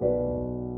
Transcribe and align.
Música 0.00 0.75